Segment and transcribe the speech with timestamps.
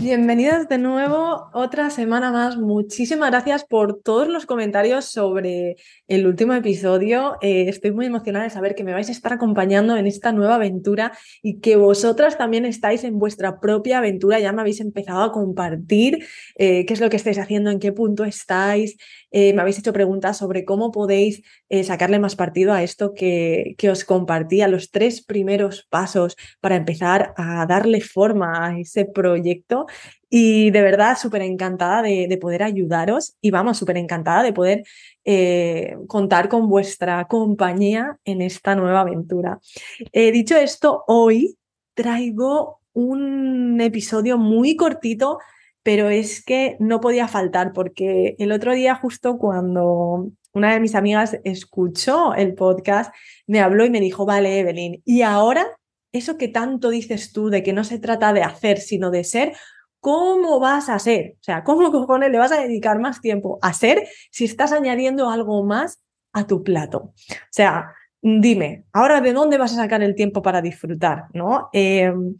[0.00, 2.56] Bienvenidas de nuevo otra semana más.
[2.56, 5.76] Muchísimas gracias por todos los comentarios sobre
[6.08, 7.36] el último episodio.
[7.42, 10.54] Eh, estoy muy emocionada de saber que me vais a estar acompañando en esta nueva
[10.54, 14.40] aventura y que vosotras también estáis en vuestra propia aventura.
[14.40, 16.26] Ya me habéis empezado a compartir
[16.56, 18.96] eh, qué es lo que estáis haciendo, en qué punto estáis.
[19.30, 21.42] Eh, me habéis hecho preguntas sobre cómo podéis
[21.84, 26.76] sacarle más partido a esto que, que os compartí, a los tres primeros pasos para
[26.76, 29.86] empezar a darle forma a ese proyecto.
[30.32, 34.84] Y de verdad, súper encantada de, poder ayudaros y vamos, súper encantada de poder
[35.24, 39.58] eh, contar con vuestra compañía en esta nueva aventura.
[40.12, 41.58] Eh, dicho esto, hoy
[41.94, 45.38] traigo un episodio muy cortito,
[45.82, 50.94] pero es que no podía faltar porque el otro día justo cuando una de mis
[50.94, 53.14] amigas escuchó el podcast,
[53.46, 55.66] me habló y me dijo, vale, Evelyn, y ahora
[56.12, 59.52] eso que tanto dices tú de que no se trata de hacer, sino de ser,
[60.00, 61.36] ¿cómo vas a ser?
[61.40, 65.30] O sea, ¿cómo cojones le vas a dedicar más tiempo a ser si estás añadiendo
[65.30, 66.98] algo más a tu plato?
[66.98, 67.14] O
[67.50, 71.68] sea, dime, ahora de dónde vas a sacar el tiempo para disfrutar, ¿no?
[71.72, 72.36] Em,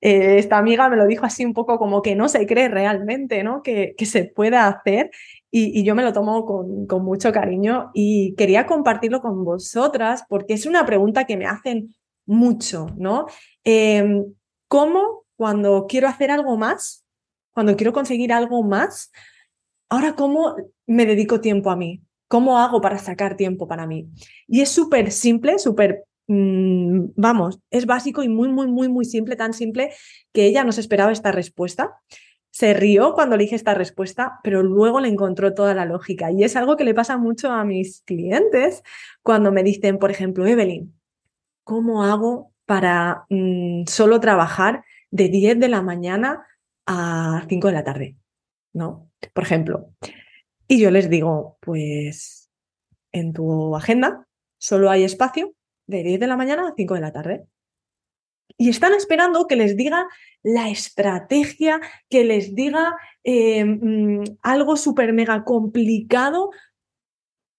[0.00, 3.42] eh, esta amiga me lo dijo así un poco como que no se cree realmente,
[3.42, 3.62] ¿no?
[3.62, 5.10] Que, que se pueda hacer
[5.50, 10.54] y, yo me lo tomo con, con, mucho cariño y quería compartirlo con vosotras porque
[10.54, 11.94] es una pregunta que me hacen
[12.26, 13.26] mucho, ¿no?
[13.64, 14.24] Em,
[14.68, 17.04] ¿Cómo cuando quiero hacer algo más,
[17.52, 19.10] cuando quiero conseguir algo más,
[19.88, 20.54] ahora cómo
[20.86, 22.02] me dedico tiempo a mí?
[22.28, 24.08] ¿Cómo hago para sacar tiempo para mí?
[24.46, 29.36] Y es súper simple, súper, mm, vamos, es básico y muy, muy, muy, muy simple,
[29.36, 29.92] tan simple
[30.32, 32.00] que ella no se esperaba esta respuesta.
[32.50, 36.30] Se rió cuando le dije esta respuesta, pero luego le encontró toda la lógica.
[36.30, 38.82] Y es algo que le pasa mucho a mis clientes
[39.22, 40.94] cuando me dicen, por ejemplo, Evelyn,
[41.64, 46.46] ¿cómo hago para mm, solo trabajar de 10 de la mañana
[46.86, 48.16] a 5 de la tarde,
[48.72, 49.10] ¿no?
[49.34, 49.90] Por ejemplo.
[50.68, 52.50] Y yo les digo, pues
[53.12, 54.26] en tu agenda
[54.58, 55.54] solo hay espacio
[55.90, 57.46] de 10 de la mañana a 5 de la tarde.
[58.56, 60.06] Y están esperando que les diga
[60.42, 66.50] la estrategia, que les diga eh, mm, algo súper mega complicado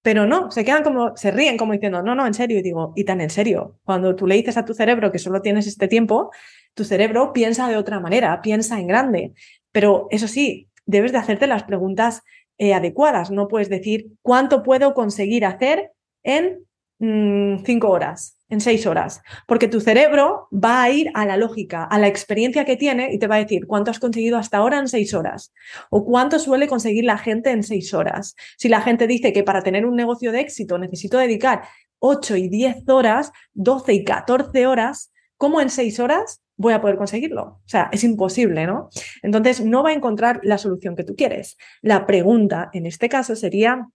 [0.01, 2.57] pero no, se quedan como, se ríen como diciendo, no, no, en serio.
[2.57, 3.79] Y digo, y tan en serio.
[3.83, 6.31] Cuando tú le dices a tu cerebro que solo tienes este tiempo,
[6.73, 9.33] tu cerebro piensa de otra manera, piensa en grande.
[9.71, 12.23] Pero eso sí, debes de hacerte las preguntas
[12.57, 13.29] eh, adecuadas.
[13.29, 15.91] No puedes decir cuánto puedo conseguir hacer
[16.23, 16.65] en
[17.01, 21.97] cinco horas en seis horas, porque tu cerebro va a ir a la lógica, a
[21.97, 24.87] la experiencia que tiene y te va a decir cuánto has conseguido hasta ahora en
[24.87, 25.51] seis horas
[25.89, 28.35] o cuánto suele conseguir la gente en seis horas.
[28.57, 31.63] Si la gente dice que para tener un negocio de éxito necesito dedicar
[31.99, 36.97] 8 y 10 horas, 12 y 14 horas, ¿cómo en seis horas voy a poder
[36.97, 37.43] conseguirlo?
[37.43, 38.89] O sea, es imposible, ¿no?
[39.23, 41.57] Entonces, no va a encontrar la solución que tú quieres.
[41.81, 43.87] La pregunta en este caso sería,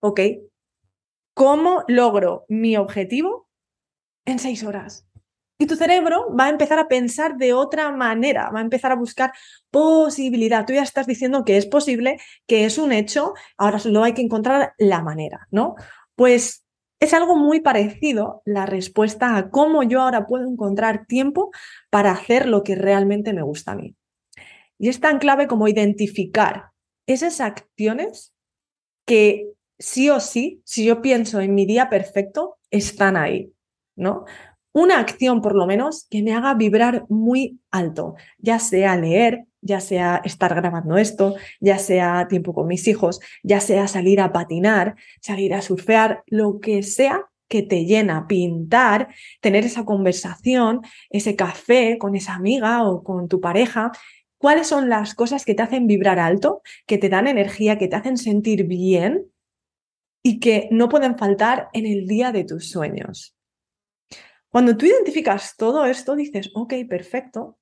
[0.00, 0.20] ok,
[1.36, 3.46] ¿cómo logro mi objetivo
[4.24, 5.06] en seis horas.
[5.58, 8.96] Y tu cerebro va a empezar a pensar de otra manera, va a empezar a
[8.96, 9.32] buscar
[9.70, 10.64] posibilidad.
[10.64, 14.22] Tú ya estás diciendo que es posible, que es un hecho, ahora solo hay que
[14.22, 15.74] encontrar la manera, ¿no?
[16.14, 16.66] Pues
[17.00, 21.50] es algo muy parecido la respuesta a cómo yo ahora puedo encontrar tiempo
[21.90, 23.94] para hacer lo que realmente me gusta a mí.
[24.78, 26.70] Y es tan clave como identificar
[27.06, 28.34] esas acciones
[29.06, 33.52] que sí o sí, si yo pienso en mi día perfecto, están ahí.
[33.96, 34.24] ¿no?
[34.72, 39.80] Una acción, por lo menos, que me haga vibrar muy alto, ya sea leer, ya
[39.80, 44.96] sea estar grabando esto, ya sea tiempo con mis hijos, ya sea salir a patinar,
[45.20, 49.08] salir a surfear, lo que sea que te llena, pintar,
[49.40, 53.92] tener esa conversación, ese café con esa amiga o con tu pareja,
[54.36, 57.96] cuáles son las cosas que te hacen vibrar alto, que te dan energía, que te
[57.96, 59.30] hacen sentir bien
[60.26, 63.36] y que no pueden faltar en el día de tus sueños.
[64.48, 67.60] Cuando tú identificas todo esto, dices, ok, perfecto.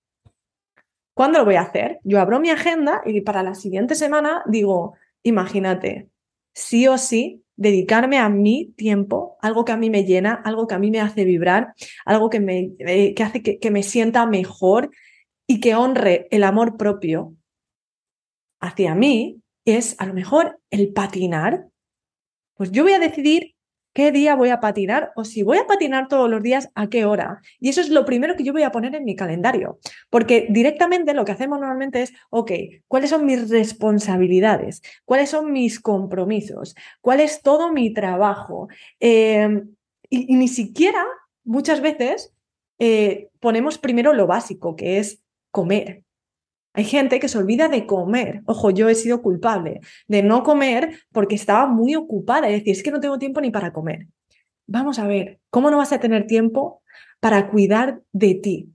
[1.15, 2.01] ¿Cuándo lo voy a hacer?
[2.05, 6.09] Yo abro mi agenda y para la siguiente semana digo, imagínate,
[6.55, 10.75] sí o sí, dedicarme a mi tiempo, algo que a mí me llena, algo que
[10.75, 11.75] a mí me hace vibrar,
[12.07, 14.91] algo que me eh, que hace que, que me sienta mejor
[15.47, 17.35] y que honre el amor propio
[18.59, 21.69] hacia mí, es a lo mejor el patinar.
[22.55, 23.55] Pues yo voy a decidir
[23.95, 27.05] qué día voy a patinar o si voy a patinar todos los días, a qué
[27.05, 27.41] hora.
[27.61, 29.79] Y eso es lo primero que yo voy a poner en mi calendario,
[30.11, 32.51] porque directamente lo que hacemos normalmente es, ok,
[32.89, 34.83] ¿cuáles son mis responsabilidades?
[35.05, 36.75] ¿Cuáles son mis compromisos?
[37.01, 38.69] ¿Cuál es todo mi trabajo?
[38.99, 39.75] Em,
[40.11, 41.05] y, ni siquiera
[41.45, 42.35] muchas veces
[42.79, 45.23] eh, ponemos primero lo básico, que es
[45.53, 46.03] comer.
[46.75, 48.43] Hay gente que se olvida de comer.
[48.47, 52.49] Ojo, yo he sido culpable de no comer porque estaba muy ocupada.
[52.49, 54.09] Es decir, es que no tengo tiempo ni para comer.
[54.67, 56.83] Vamos a ver, ¿cómo no vas a tener tiempo
[57.21, 58.75] para cuidar de ti?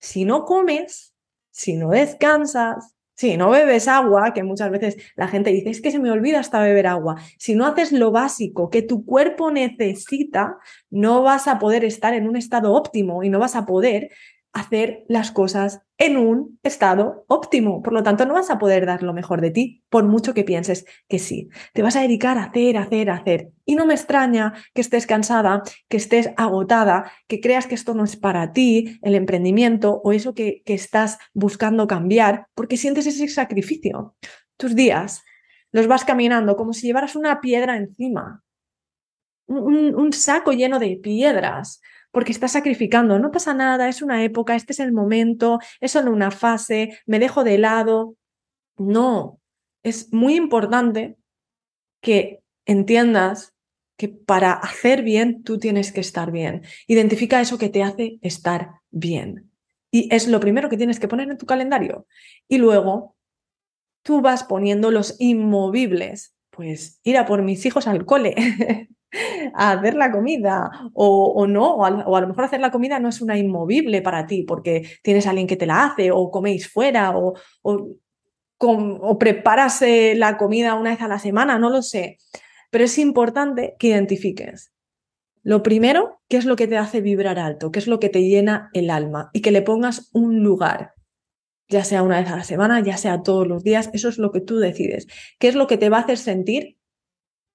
[0.00, 1.14] Si no comes,
[1.50, 5.90] si no descansas, si no bebes agua, que muchas veces la gente dice, es que
[5.90, 7.16] se me olvida hasta beber agua.
[7.38, 10.58] Si no haces lo básico que tu cuerpo necesita,
[10.90, 14.10] no vas a poder estar en un estado óptimo y no vas a poder
[14.56, 17.82] hacer las cosas en un estado óptimo.
[17.82, 20.44] Por lo tanto, no vas a poder dar lo mejor de ti, por mucho que
[20.44, 21.50] pienses que sí.
[21.74, 23.50] Te vas a dedicar a hacer, hacer, hacer.
[23.66, 28.02] Y no me extraña que estés cansada, que estés agotada, que creas que esto no
[28.02, 34.16] es para ti, el emprendimiento o eso que, estás buscando cambiar, porque sientes ese sacrificio.
[34.56, 35.22] Tus días
[35.70, 38.42] los vas caminando como si llevaras una piedra encima,
[39.48, 41.80] un saco lleno de piedras
[42.16, 43.18] porque estás sacrificando.
[43.18, 47.18] No pasa nada, es una época, este es el momento, es solo una fase, me
[47.18, 48.16] dejo de lado.
[48.78, 49.38] No,
[49.82, 51.18] es muy importante
[52.00, 53.54] que entiendas
[53.98, 56.62] que para hacer bien tú tienes que estar bien.
[56.86, 59.50] Identifica eso que te hace estar bien.
[59.90, 62.06] Y es lo primero que tienes que poner en tu calendario.
[62.48, 63.14] Y luego
[64.02, 66.34] tú vas poniendo los inmovibles.
[66.56, 68.34] Pues ir a por mis hijos al cole,
[69.54, 73.20] a hacer la comida o, no, o a, lo mejor hacer la comida no es
[73.20, 77.16] una inmovible para ti porque tienes a alguien que te la hace o coméis fuera
[77.16, 82.18] o, o, preparas eh, la comida una vez a la semana, no lo sé.
[82.70, 84.72] Pero es importante que identifiques.
[85.42, 88.22] Lo primero, qué es lo que te hace vibrar alto, qué es lo que te
[88.22, 90.95] llena el alma y que le pongas un lugar,
[91.68, 94.30] ya sea una vez a la semana, ya sea todos los días, eso es lo
[94.32, 95.06] que tú decides.
[95.38, 96.78] ¿Qué es lo que te va a hacer sentir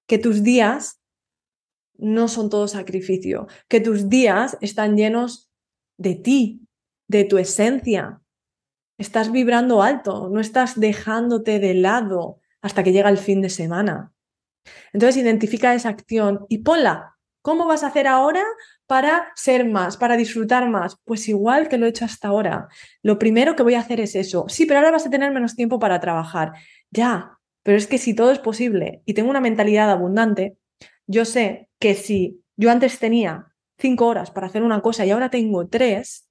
[0.06, 1.00] que tus días
[1.96, 5.50] no son todo sacrificio, que tus días están llenos
[5.98, 6.66] de ti,
[7.08, 8.20] de tu esencia.
[8.98, 14.12] Estás vibrando alto, no estás dejándote de lado hasta que llega el fin de semana.
[14.92, 17.16] Entonces identifica esa acción y ponla.
[17.42, 18.44] ¿Cómo vas a hacer ahora
[18.92, 20.98] para ser más, para disfrutar más?
[21.06, 22.68] Pues igual que lo he hecho hasta ahora.
[23.00, 24.44] Lo primero que voy a hacer es eso.
[24.48, 26.52] Sí, pero ahora vas a tener menos tiempo para trabajar.
[26.90, 30.58] Ya, pero es que si todo es posible y tengo una mentalidad abundante,
[31.06, 33.46] yo sé que si yo antes tenía
[33.78, 36.28] cinco horas para hacer una cosa y ahora tengo tres,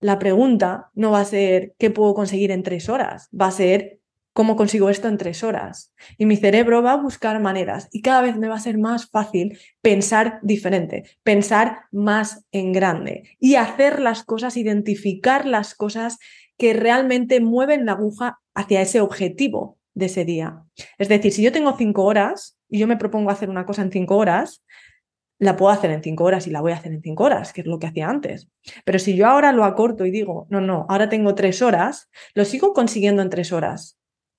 [0.00, 4.00] la pregunta no va a ser qué puedo conseguir en tres horas, va a ser
[4.38, 5.92] cómo consigo esto en tres horas.
[6.16, 9.10] Y mi cerebro va a buscar maneras y cada vez me va a ser más
[9.10, 16.18] fácil pensar diferente, pensar más en grande y hacer las cosas, identificar las cosas
[16.56, 20.62] que realmente mueven la aguja hacia ese objetivo de ese día.
[20.98, 23.90] Es decir, si yo tengo cinco horas y yo me propongo hacer una cosa en
[23.90, 24.62] cinco horas,
[25.40, 27.62] la puedo hacer en cinco horas y la voy a hacer en cinco horas, que
[27.62, 28.48] es lo que hacía antes.
[28.84, 32.44] Pero si yo ahora lo acorto y digo, no, no, ahora tengo tres horas, lo
[32.44, 33.97] sigo consiguiendo en tres horas.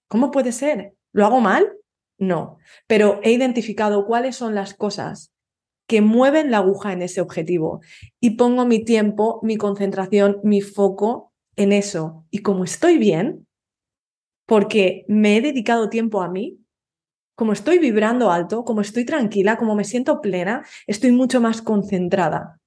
[0.09, 0.95] ¿Cómo puede ser?
[1.13, 1.71] ¿Lo hago mal?
[2.17, 2.57] No.
[2.87, 5.31] Pero he identificado cuáles son las cosas
[5.87, 7.81] que mueven la aguja en ese objetivo
[8.19, 12.25] y pongo mi tiempo, mi concentración, mi foco en eso.
[12.29, 13.47] Y como estoy bien,
[14.45, 16.59] porque me he dedicado tiempo a mí,
[17.35, 22.58] como estoy vibrando alto, como estoy tranquila, como me siento plena, estoy mucho más concentrada.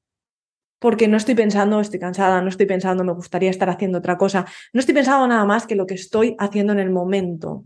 [0.83, 4.47] Porque no estoy pensando, estoy cansada, no estoy pensando, me gustaría estar haciendo otra cosa,
[4.73, 7.65] no estoy pensando nada más que lo que estoy haciendo en el momento.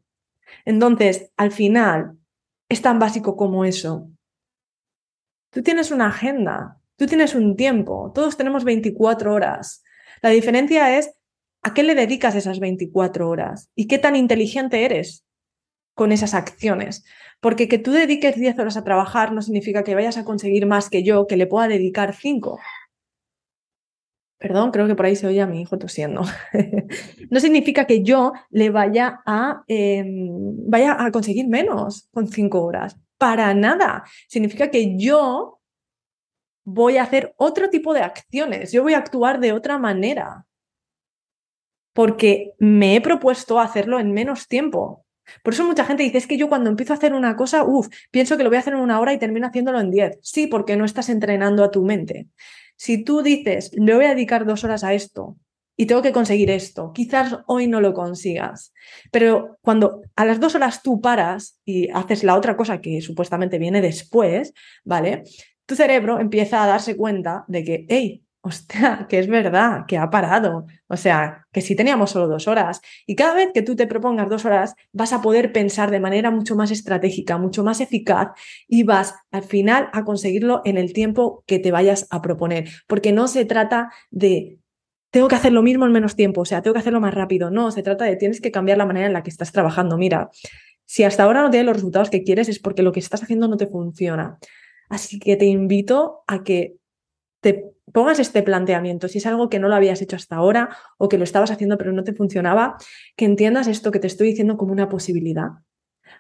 [0.67, 2.19] Entonces, al final,
[2.69, 4.11] es tan básico como eso.
[5.49, 9.83] Tú tienes una agenda, tú tienes un tiempo, todos tenemos 24 horas.
[10.21, 11.15] La diferencia es
[11.63, 15.25] a qué le dedicas esas 24 horas y qué tan inteligente eres
[15.95, 17.07] con esas acciones.
[17.41, 20.91] Porque que tú dediques 10 horas a trabajar no significa que vayas a conseguir más
[20.91, 22.59] que yo, que le pueda dedicar 5.
[24.39, 26.23] Perdón, creo que por ahí se oye a mi hijo tosiendo.
[27.31, 30.29] no significa que yo le vaya a, em,
[30.69, 32.99] vaya a conseguir menos con cinco horas.
[33.17, 34.05] Para nada.
[34.29, 35.61] Significa que yo
[36.65, 38.73] voy a hacer otro tipo de acciones.
[38.73, 40.47] Yo voy a actuar de otra manera.
[41.95, 45.07] Porque me he propuesto hacerlo en menos tiempo.
[45.43, 47.89] Por eso mucha gente dice, es que yo cuando empiezo a hacer una cosa, uff,
[48.11, 50.19] pienso que lo voy a hacer en una hora y termino haciéndolo en diez.
[50.23, 52.29] Sí, porque no estás entrenando a tu mente.
[52.77, 55.37] Si tú dices, le voy a dedicar dos horas a esto
[55.77, 58.73] y tengo que conseguir esto, quizás hoy no lo consigas,
[59.11, 63.59] pero cuando a las dos horas tú paras y haces la otra cosa que supuestamente
[63.59, 64.53] viene después,
[64.85, 65.25] ¿vale?
[65.67, 70.09] Tu cerebro empieza a darse cuenta de que, hey, hostia, que es verdad, que ha
[70.09, 70.67] parado.
[70.87, 72.81] O sea, que si teníamos solo dos horas.
[73.07, 76.31] Y cada vez que tú te propongas dos horas, vas a poder pensar de manera
[76.31, 78.29] mucho más estratégica, mucho más eficaz
[78.69, 82.69] y vas al final a conseguirlo en el tiempo que te vayas a proponer.
[82.87, 84.61] Porque no se trata de
[85.11, 87.51] tengo que hacer lo mismo en menos tiempo, o sea, tengo que hacerlo más rápido.
[87.51, 89.97] No, se trata de tienes que cambiar la manera en la que estás trabajando.
[89.97, 90.31] Mira,
[90.85, 93.49] si hasta ahora no tienes los resultados que quieres es porque lo que estás haciendo
[93.49, 94.39] no te funciona.
[94.89, 96.77] Así que te invito a que
[97.41, 101.09] te pongas este planteamiento, si es algo que no lo habías hecho hasta ahora o
[101.09, 102.77] que lo estabas haciendo pero no te funcionaba,
[103.17, 105.51] que entiendas esto que te estoy diciendo como una posibilidad,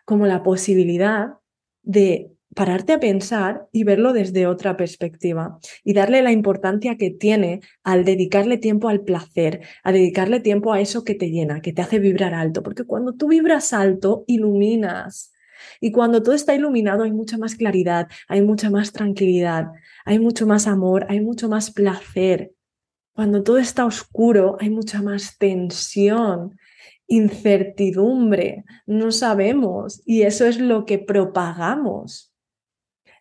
[0.04, 1.34] como la posibilidad
[1.82, 7.60] de pararte a pensar y verlo desde otra perspectiva y darle la importancia que tiene
[7.84, 11.82] al dedicarle tiempo al placer, a dedicarle tiempo a eso que te llena, que te
[11.82, 15.32] hace vibrar alto, porque cuando tú vibras alto, iluminas.
[15.80, 19.66] Y cuando todo está iluminado hay mucha más claridad, hay mucha más tranquilidad,
[20.04, 22.52] hay mucho más amor, hay mucho más placer.
[23.14, 26.58] Cuando todo está oscuro, hay mucha más tensión,
[27.06, 32.32] incertidumbre, no sabemos y eso es lo que propagamos.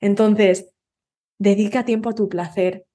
[0.02, 0.70] Entonces,
[1.40, 2.86] dedica tiempo a tu placer.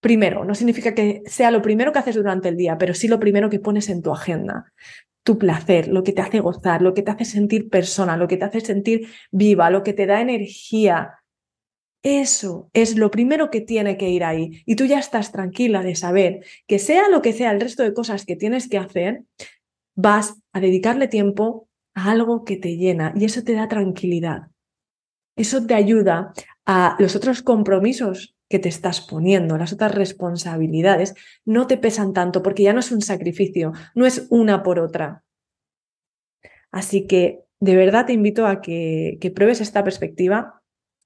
[0.00, 3.20] Primero, no significa que sea lo primero que haces durante el día, pero sí lo
[3.20, 4.72] primero que pones en tu agenda.
[5.22, 8.36] Tu placer, lo que te hace gozar, lo que te hace sentir persona, lo que
[8.36, 11.20] te hace sentir viva, lo que te da energía,
[12.02, 14.62] eso es lo primero que tiene que ir ahí.
[14.64, 17.92] Y tú ya estás tranquila de saber que sea lo que sea el resto de
[17.92, 19.24] cosas que tienes que hacer,
[19.94, 24.48] vas a dedicarle tiempo a algo que te llena y eso te da tranquilidad.
[25.36, 26.32] Eso te ayuda
[26.64, 31.14] a los otros compromisos que te estás poniendo, las otras responsabilidades,
[31.46, 35.24] no te pesan tanto porque ya no es un sacrificio, no es una por otra.
[36.70, 40.60] Así que de verdad te invito a que, que pruebes esta perspectiva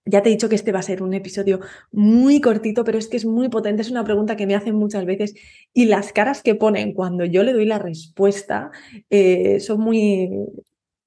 [0.07, 1.61] ya te he dicho que este va a ser un episodio
[1.91, 5.07] muy cortito, pero es que es muy potente, es una pregunta que me hacen muchas
[5.07, 5.35] veces
[5.73, 8.71] y las caras que ponen cuando yo le doy la respuesta
[9.09, 10.31] eh, son muy,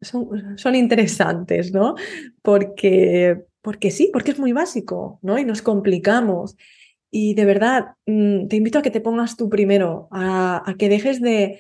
[0.02, 1.96] son, son, interesantes, ¿no?
[2.42, 5.38] Porque, porque sí, porque es muy básico, ¿no?
[5.38, 6.56] Y nos complicamos.
[7.12, 11.20] Y de verdad, mm, te invito a que te pongas tú primero, a, que dejes
[11.20, 11.60] de,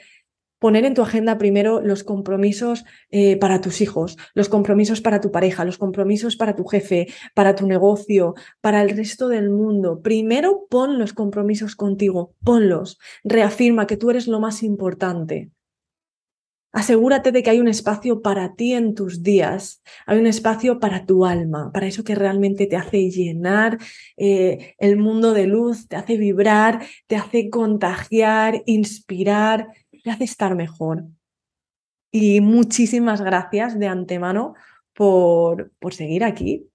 [0.58, 5.34] poner en tu agenda primero los compromisos eh, para tus hijos, los compromisos para tu
[5.34, 10.00] pareja, los compromisos para tu jefe, para tu negocio, para el resto del mundo.
[10.02, 15.52] Primero pon los compromisos contigo, ponlos, reafirma que tú eres lo más importante.
[16.78, 21.06] Asegúrate de que hay un espacio para ti en tus días, hay un espacio para
[21.06, 23.80] tu alma, para eso que realmente te hace llenar
[24.16, 29.70] eh, el mundo de luz, te hace vibrar, te hace contagiar, inspirar
[30.10, 31.06] hace estar mejor.
[32.12, 34.56] Y muchísimas gracias de antemano
[34.94, 36.68] por, por seguir aquí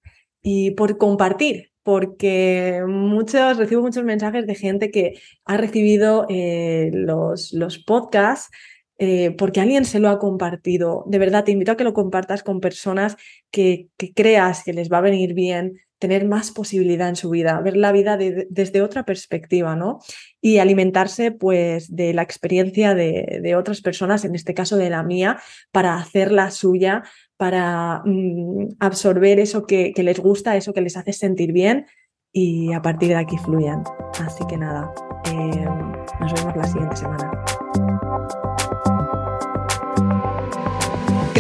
[0.42, 7.52] y por compartir, porque muchos, recibo muchos mensajes de gente que ha recibido eh, los,
[7.52, 8.50] los podcasts
[9.04, 11.02] eh, porque alguien se lo ha compartido.
[11.09, 13.16] De verdad, te invito a que lo compartas con personas
[13.50, 17.76] que, creas que les va a venir bien, tener más posibilidad en su vida, ver
[17.76, 19.99] la vida desde otra perspectiva, ¿no?
[20.40, 25.40] Y alimentarse pues de la experiencia de, otras personas, en este caso de la mía,
[25.73, 27.02] para hacerla suya,
[27.37, 31.87] para mm, absorber eso que, les gusta, eso que les hace sentir bien
[32.30, 33.82] y a partir de aquí fluyan.
[34.25, 34.92] Así que nada,
[35.25, 35.66] eh,
[36.21, 37.41] nos vemos la siguiente semana.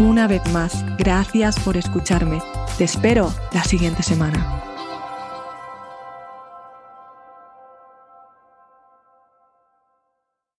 [0.00, 2.40] Una vez más, gracias por escucharme.
[2.78, 4.69] Te espero la siguiente semana.